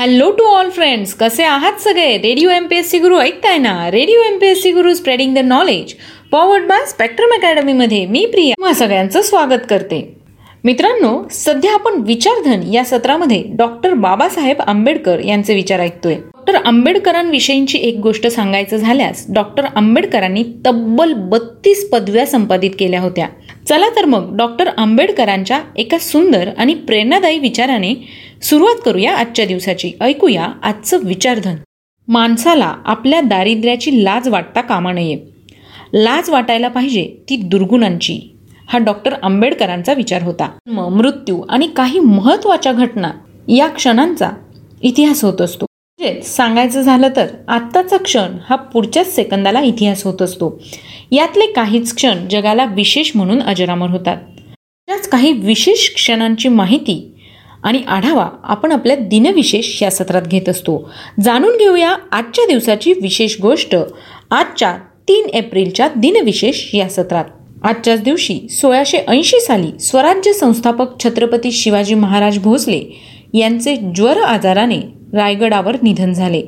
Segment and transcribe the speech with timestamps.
[0.00, 2.16] Hello to all friends कसे आहात सगळे?
[2.18, 3.72] Radio M P S C Guru ऐकताय ना?
[3.90, 5.92] Radio M P S C Guru spreading the knowledge
[6.30, 8.54] powered by Spectrum अकॅडमीमध्ये मी प्रिया.
[8.56, 10.00] तुम्हा सगळ्यांचं स्वागत करते.
[10.64, 16.14] मित्रांनो सध्या आपण विचारधन या सत्रामध्ये डॉक्टर बाबासाहेब आंबेडकर यांचे विचार ऐकतोय.
[16.14, 23.26] डॉक्टर आंबेडकरांविषयीची एक गोष्ट सांगायचं झाल्यास डॉक्टर आंबेडकरांनी तब्बल बत्तीस पदव्या संपादित केल्या होत्या.
[23.68, 27.94] चला तर मग डॉक्टर आंबेडकरांच्या एका सुंदर आणि प्रेरणादायी विचाराने
[28.42, 29.92] सुरुवात करूया आजच्या दिवसाची.
[30.00, 31.56] ऐकूया आजचं विचारधन.
[32.08, 35.16] माणसाला आपल्या दारिद्र्याची लाज वाटता कामा नये.
[35.94, 38.18] लाज वाटायला पाहिजे ती दुर्गुणांची.
[38.68, 40.50] हा डॉक्टर आंबेडकरांचा विचार होता.
[40.68, 43.10] मृत्यू आणि काही महत्त्वाच्या घटना
[43.48, 44.30] या क्षणांचा
[44.82, 45.66] इतिहास होत असतो.
[46.00, 50.58] म्हणजेच सांगायचं झालं तर आत्ताचा क्षण हा पुढच्याच सेकंदाला इतिहास होत असतो.
[51.12, 54.16] यातले काहीच क्षण जगाला विशेष म्हणून अजरामर होतात.
[54.88, 56.96] त्याच काही विशेष क्षणांची माहिती
[57.64, 60.76] आणि आढावा आपण आपल्या दिनविशेष या सत्रात घेत असतो.
[61.22, 63.74] जाणून घेऊया आजच्या दिवसाची विशेष गोष्ट
[64.30, 64.76] आजच्या
[65.08, 67.24] तीन एप्रिलच्या दिनविशेष या सत्रात.
[67.62, 72.80] आजच्याच दिवशी सोळाशे ऐंशी साली स्वराज्य संस्थापक छत्रपती शिवाजी महाराज भोसले
[73.34, 74.80] यांचे ज्वर आजाराने
[75.12, 76.42] रायगडावर निधन झाले.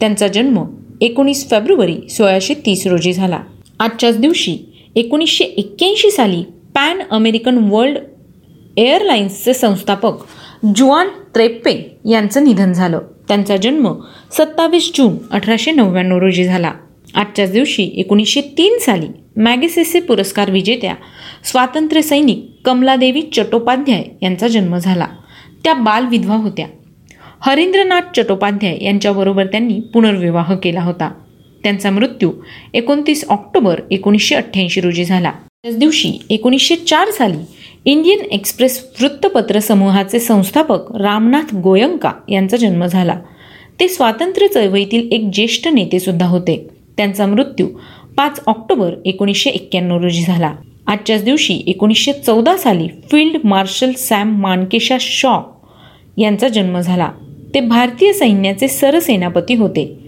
[0.00, 0.64] त्यांचा जन्म
[1.00, 3.40] एकोणीस फेब्रुवारी सोळाशे तीस रोजी झाला.
[3.80, 4.58] आजच्याच दिवशी
[4.96, 6.42] एकोणीसशे एक्क्याऐंशी साली
[6.74, 7.98] पॅन अमेरिकन वर्ल्ड
[8.76, 10.12] एअरलाइन्सचे संस्थापक
[10.76, 12.98] जुआन त्रेप्पे यांचं निधन झालं.
[13.28, 13.94] त्यांचा जन्म
[14.32, 16.72] सत्तावीस जून अठराशे नव्याण्णव रोजी झाला.
[17.14, 20.94] आजच्याच दिवशी एकोणीसशे तीन साली मॅगेसेसे पुरस्कार विजेत्या
[21.44, 25.06] स्वातंत्र्य सैनिक कमलादेवी चट्टोपाध्याय यांचा जन्म झाला.
[25.64, 26.66] त्या बालविधवा होत्या.
[27.44, 31.10] हरिंद्रनाथ चट्टोपाध्याय यांच्याबरोबर त्यांनी पुनर्विवाह केला होता.
[31.62, 32.32] त्यांचा मृत्यू
[32.74, 35.30] एकोणतीस ऑक्टोबर एकोणीसशे अठ्ठ्याऐंशी रोजी झाला.
[35.30, 37.38] त्याच दिवशी एकोणीसशे चार साली
[37.84, 43.20] इंडियन एक्सप्रेस वृत्तपत्र समूहाचे संस्थापक रामनाथ गोयंका यांचा जन्म झाला.
[43.80, 46.68] ते स्वातंत्र्य चळवळीतील एक ज्येष्ठ नेतेसुद्धा होते.
[46.96, 47.66] त्यांचा मृत्यू
[48.16, 50.54] पाच ऑक्टोबर एकोणीसशे एक्क्याण्णव रोजी झाला.
[50.86, 55.40] आजच्याच दिवशी एकोणीसशे चौदा साली field marshal Sam Manekshaw
[56.18, 57.08] यांचा जन्म झाला.
[57.54, 59.98] ते भारतीय सैन्याचे सरसेनापती होते.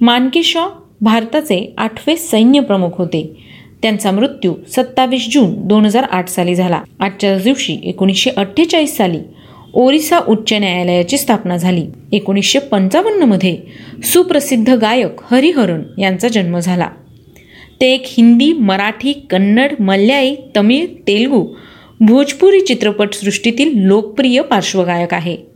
[0.00, 0.66] मानकेशॉ
[1.00, 3.36] भारताचे आठवे सैन्यप्रमुख होते.
[3.82, 6.82] त्यांचा मृत्यू सत्तावीस जून दोन हजार आठ साली झाला.
[7.00, 9.18] आजच्या दिवशी एकोणीसशे अठ्ठेचाळीस साली
[9.74, 11.86] ओरिसा उच्च न्यायालयाची स्थापना झाली.
[12.12, 13.56] एकोणीसशे पंचावन्नमध्ये
[14.02, 16.88] सुप्रसिद्ध गायक हरिहरन यांचा जन्म झाला.
[17.80, 21.46] ते एक हिंदी मराठी कन्नड मल्याळी तमिळ तेलुगू
[22.00, 25.53] भोजपुरी चित्रपटसृष्टीतील लोकप्रिय पार्श्वगायक आहे.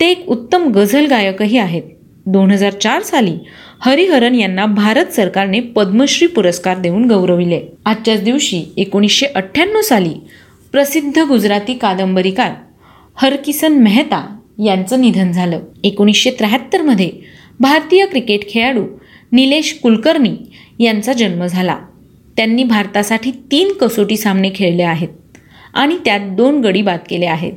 [0.00, 1.82] ते एक उत्तम गझल गायकही आहेत.
[2.26, 3.36] दोन हजार चार साली
[3.80, 7.60] हरिहरन यांना भारत सरकारने पद्मश्री पुरस्कार देऊन गौरविले.
[7.84, 10.14] आजच्याच दिवशी एकोणीसशे अठ्ठ्याण्णव साली
[10.72, 12.52] प्रसिद्ध गुजराती कादंबरीकार
[13.16, 14.24] हरकिसन मेहता
[14.64, 15.60] यांचं निधन झालं.
[15.84, 17.10] एकोणीसशे त्र्याहत्तरमध्ये
[17.60, 18.84] भारतीय क्रिकेट खेळाडू
[19.32, 20.34] निलेश कुलकर्णी
[20.78, 21.76] यांचा जन्म झाला.
[22.36, 25.08] त्यांनी भारतासाठी तीन कसोटी सामने खेळले आहेत
[25.74, 27.52] आणि त्यात दोन गडी बाद केले आहेत.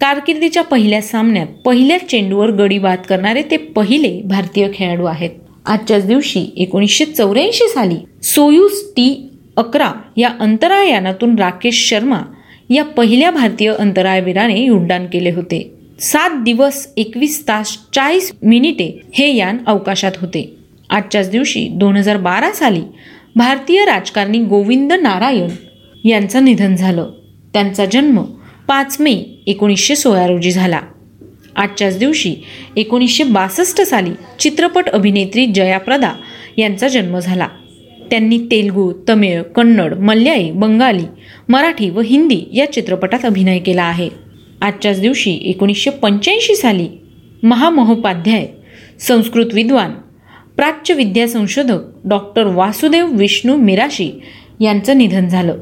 [0.00, 5.30] कारकिर्दीच्या पहिल्या सामन्यात पहिल्याच चेंडूवर गडी बाद करणारे ते पहिले भारतीय खेळाडू आहेत.
[5.66, 12.20] आजच्याच दिवशी एकोणीसशे चौऱ्याऐंशी साली सोयूज टी अकरा या अंतराळयानातून राकेश शर्मा
[12.70, 15.62] या पहिल्या भारतीय अंतराळवीराने उड्डाण केले होते.
[16.00, 20.52] सात दिवस एकवीस तास चाळीस मिनिटे हे यान अवकाशात होते.
[20.90, 22.82] आजच्याच दिवशी दोन हजार बारा साली
[23.36, 25.48] भारतीय राजकारणी गोविंद नारायण
[26.04, 27.10] यांचं निधन झालं.
[27.52, 28.22] त्यांचा जन्म
[28.68, 30.80] पाच मे एकोणीसशे सोळा रोजी झाला.
[31.56, 32.34] आजच्याच दिवशी
[32.76, 36.12] एकोणीसशे बासष्ट साली चित्रपट अभिनेत्री जयाप्रदा
[36.56, 37.48] यांचा जन्म झाला.
[38.10, 41.04] त्यांनी तेलगू तमिळ कन्नड मल्याळी बंगाली
[41.48, 44.08] मराठी व हिंदी या चित्रपटात अभिनय केला आहे.
[44.62, 46.88] आजच्याच दिवशी एकोणीसशे पंच्याऐंशी साली
[47.42, 48.46] महामहोपाध्याय
[49.00, 49.92] संस्कृत विद्वान
[50.56, 54.10] प्राच्य विद्या संशोधक डॉक्टर वासुदेव विष्णू मिराशी
[54.60, 55.56] यांचं निधन झालं.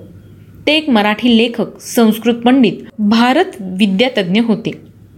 [0.67, 4.71] ते एक मराठी लेखक संस्कृत पंडित भारत विद्यातज्ञ होते.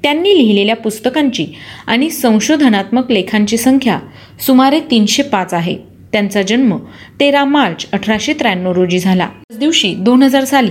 [0.02, 1.46] त्यांनी लिहिलेल्या पुस्तकांची
[1.86, 3.98] आणि संशोधनात्मक लेखांची संख्या
[4.40, 5.76] सुमारे तीनशे पाच आहे.
[6.12, 6.76] त्यांचा जन्म
[7.20, 9.28] तेरा मार्च अठराशे त्र्याण्णव रोजी झाला.
[9.58, 10.70] दिवशी दोन हजार साली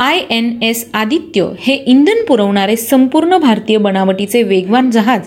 [0.00, 5.26] आय एन एस आदित्य हे इंधन पुरवणारे संपूर्ण भारतीय बनावटीचे वेगवान जहाज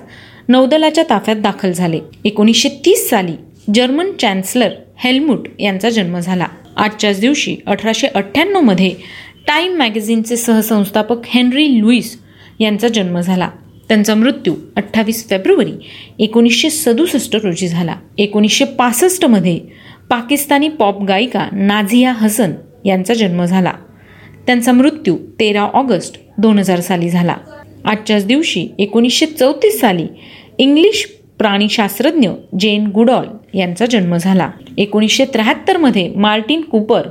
[0.50, 2.00] नौदलाच्या ताफ्यात दाखल झाले.
[2.26, 3.34] एकोणीसशे तीस साली
[3.76, 6.46] जर्मन चॅन्सलर हेल्मुट यांचा जन्म झाला.
[6.78, 8.90] आजच्याच दिवशी अठराशे अठ्ठ्याण्णवमध्ये
[9.48, 12.20] टाईम मॅगझिनचे सहसंस्थापक हेनरी लुईस
[12.60, 13.50] यांचा जन्म झाला.
[13.88, 15.72] त्यांचा मृत्यू अठ्ठावीस फेब्रुवारी
[16.20, 17.96] एकोणीसशे सदुसष्ट रोजी झाला.
[18.18, 19.60] एकोणीसशे पासष्टमध्ये
[20.10, 22.52] पाकिस्तानी पॉप गायिका नाझिया हसन
[22.86, 23.74] यांचा जन्म झाला.
[24.46, 27.36] त्यांचा मृत्यू तेरा ऑगस्ट दोन हजार साली झाला.
[27.86, 30.08] आजच्याच दिवशी एकोणीसशे चौतीस साली
[30.58, 31.08] इंग्लिश
[31.42, 32.30] प्राणीशास्त्रज्ञ
[32.60, 34.50] जेन गुडॉल यांचा जन्म झाला.
[34.78, 37.02] एकोणीसशे त्र्याहत्तरमध्ये मार्टिन कुपर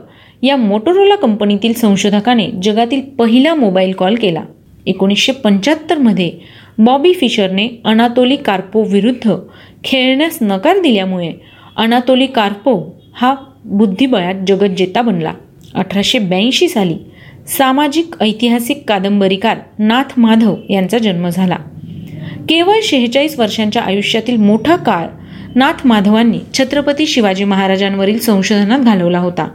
[0.42, 4.42] या मोटोरोला कंपनीतील संशोधकाने जगातील पहिला मोबाईल कॉल केला.
[4.86, 6.32] एकोणीसशे पंच्याहत्तरमध्ये
[6.78, 9.34] बॉबी फिशरने अनातोली कार्पो विरुद्ध
[9.84, 11.32] खेळण्यास नकार दिल्यामुळे
[11.76, 13.34] अनातोली कार्पो हा
[13.64, 15.32] बुद्धिबळात जगज्जेता बनला.
[15.74, 16.96] अठराशे ब्याऐंशी साली
[17.46, 21.56] सामाजिक ऐतिहासिक कादंबरीकार नाथ माधव यांचा जन्म झाला.
[22.50, 25.06] केवळ शेहेचाळीस वर्षांच्या आयुष्यातील मोठा काळ
[25.54, 29.48] नाथ माधवांनी छत्रपती शिवाजी महाराजांवरील संशोधनात घालवला होता.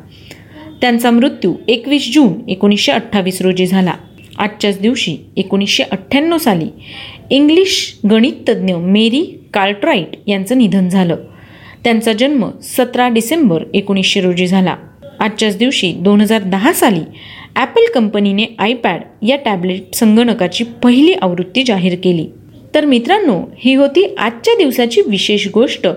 [0.82, 3.94] त्यांचा मृत्यू एकवीस जून एकोणीसशे अठ्ठावीस रोजी झाला.
[4.38, 6.68] आजच्याच दिवशी एकोणीसशे अठ्ठ्याण्णव साली
[7.30, 9.22] इंग्लिश गणिततज्ज्ञ मेरी
[9.54, 11.16] कार्ट्राईट यांचं निधन झालं.
[11.84, 14.76] त्यांचा जन्म सतरा डिसेंबर एकोणीसशे रोजी झाला.
[15.20, 17.02] आजच्याच दिवशी दोन हजार दहा साली
[17.56, 22.28] ॲपल कंपनीने आयपॅड या टॅबलेट संगणकाची पहिली आवृत्ती जाहीर केली.
[22.76, 25.88] तर मित्रांनो ही होती आजच्या दिवसाची विशेष गोष्ट.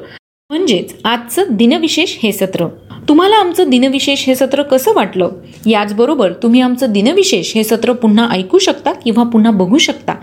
[0.51, 2.67] म्हणजेच आजचं दिनविशेष हे सत्र.
[3.09, 5.29] तुम्हाला आमचं दिनविशेष हे सत्र कसं वाटलं?
[5.67, 10.15] याचबरोबर तुम्ही आमचं दिनविशेष हे सत्र पुन्हा ऐकू शकता किंवा पुन्हा बघू शकता.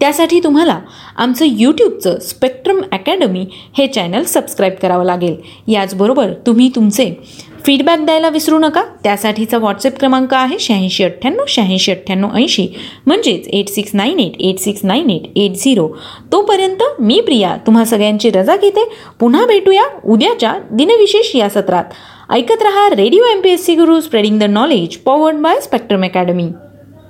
[0.00, 0.80] त्यासाठी तुम्हाला
[1.16, 3.46] आमचं यूट्यूबचं स्पेक्ट्रम अकॅडमी
[3.78, 5.36] हे चॅनल सबस्क्राईब करावं लागेल.
[5.68, 7.14] याचबरोबर तुम्ही तुमचे
[7.66, 8.82] फीडबॅक द्यायला विसरू नका.
[9.04, 12.66] त्यासाठीचा व्हॉट्सअप क्रमांक आहे शहाऐंशी अठ्ठ्याण्णव शहाऐंशी अठ्ठ्याण्णव ऐंशी.
[13.06, 15.88] म्हणजेच eight six nine eight eight six nine eight eight zero
[16.32, 18.84] तोपर्यंत मी प्रिया तुम्हा सगळ्यांची रजा घेते.
[19.20, 21.84] पुन्हा भेटूया उद्याच्या दिनविशेष या सत्रात.
[22.30, 26.48] ऐकत रहा radio M P S C Guru spreading the knowledge powered by Spectrum Academy